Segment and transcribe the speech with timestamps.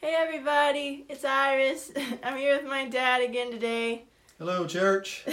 [0.00, 1.90] Hey everybody, it's Iris.
[2.22, 4.04] I'm here with my dad again today.
[4.38, 5.24] Hello, church.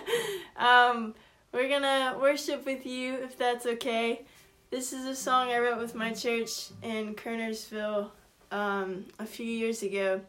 [0.56, 1.16] um,
[1.50, 4.24] we're gonna worship with you if that's okay.
[4.70, 8.10] This is a song I wrote with my church in Kernersville
[8.52, 10.20] um, a few years ago,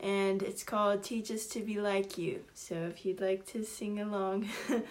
[0.00, 2.40] and it's called Teach Us to Be Like You.
[2.54, 4.48] So if you'd like to sing along.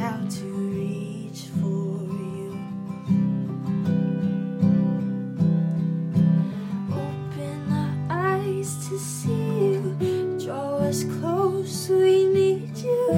[0.00, 2.58] how to reach for you.
[6.90, 13.12] Open our eyes to see you, draw us close, we need you,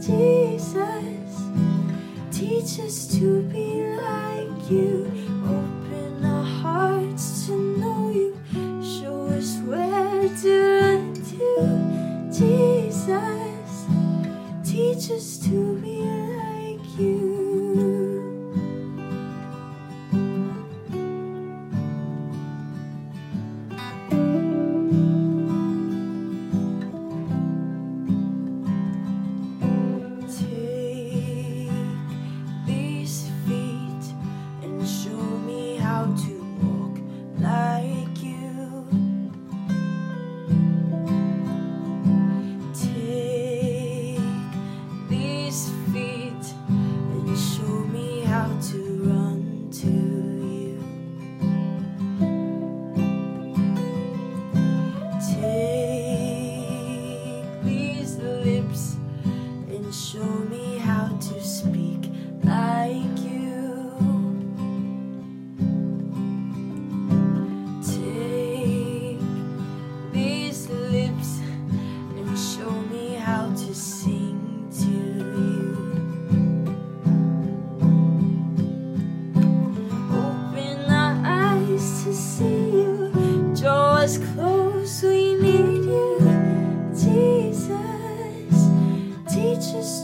[0.00, 1.32] Jesus.
[2.32, 3.45] Teach us to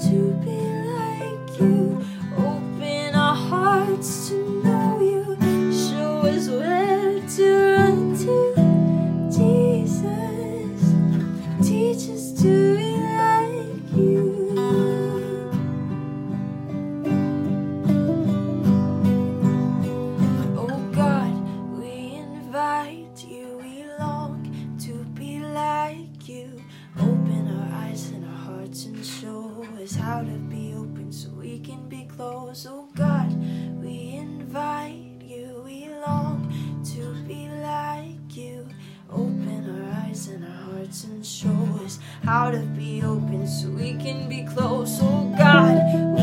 [0.03, 0.82] to be
[32.55, 33.33] Oh God,
[33.83, 35.63] we invite you.
[35.65, 36.53] We long
[36.85, 38.69] to be like you.
[39.11, 41.49] Open our eyes and our hearts and show
[41.83, 44.99] us how to be open so we can be close.
[45.01, 46.22] Oh God.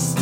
[0.00, 0.16] to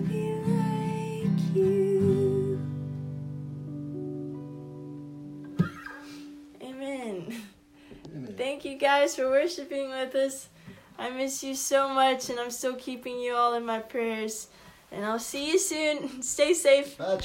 [0.00, 0.16] be
[0.48, 2.58] like you.
[6.62, 7.42] Amen.
[8.38, 10.48] Thank you guys for worshiping with us.
[10.98, 14.48] I miss you so much, and I'm still keeping you all in my prayers.
[14.92, 16.22] And I'll see you soon.
[16.22, 16.96] Stay safe.
[16.98, 17.20] Bye.